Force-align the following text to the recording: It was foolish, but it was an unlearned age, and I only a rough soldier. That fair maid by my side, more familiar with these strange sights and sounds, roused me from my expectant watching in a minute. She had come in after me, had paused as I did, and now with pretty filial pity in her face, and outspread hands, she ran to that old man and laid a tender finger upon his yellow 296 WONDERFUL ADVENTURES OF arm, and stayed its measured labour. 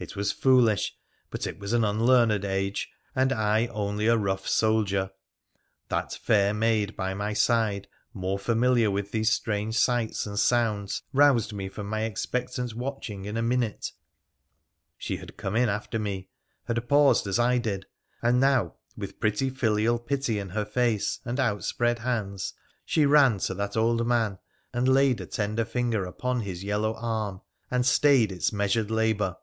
It 0.00 0.14
was 0.14 0.30
foolish, 0.30 0.96
but 1.28 1.44
it 1.44 1.58
was 1.58 1.72
an 1.72 1.82
unlearned 1.82 2.44
age, 2.44 2.88
and 3.16 3.32
I 3.32 3.66
only 3.66 4.06
a 4.06 4.16
rough 4.16 4.46
soldier. 4.46 5.10
That 5.88 6.12
fair 6.12 6.54
maid 6.54 6.94
by 6.94 7.14
my 7.14 7.32
side, 7.32 7.88
more 8.14 8.38
familiar 8.38 8.92
with 8.92 9.10
these 9.10 9.32
strange 9.32 9.76
sights 9.76 10.24
and 10.24 10.38
sounds, 10.38 11.02
roused 11.12 11.52
me 11.52 11.68
from 11.68 11.88
my 11.88 12.02
expectant 12.02 12.74
watching 12.76 13.24
in 13.24 13.36
a 13.36 13.42
minute. 13.42 13.90
She 14.98 15.16
had 15.16 15.36
come 15.36 15.56
in 15.56 15.68
after 15.68 15.98
me, 15.98 16.28
had 16.66 16.88
paused 16.88 17.26
as 17.26 17.40
I 17.40 17.58
did, 17.58 17.84
and 18.22 18.38
now 18.38 18.74
with 18.96 19.18
pretty 19.18 19.50
filial 19.50 19.98
pity 19.98 20.38
in 20.38 20.50
her 20.50 20.64
face, 20.64 21.18
and 21.24 21.40
outspread 21.40 21.98
hands, 21.98 22.52
she 22.84 23.04
ran 23.04 23.38
to 23.38 23.54
that 23.54 23.76
old 23.76 24.06
man 24.06 24.38
and 24.72 24.86
laid 24.88 25.20
a 25.20 25.26
tender 25.26 25.64
finger 25.64 26.04
upon 26.04 26.42
his 26.42 26.62
yellow 26.62 26.92
296 26.92 27.02
WONDERFUL 27.02 27.34
ADVENTURES 27.34 27.66
OF 27.72 27.74
arm, 27.74 27.76
and 27.76 27.84
stayed 27.84 28.30
its 28.30 28.52
measured 28.52 28.90
labour. 28.92 29.36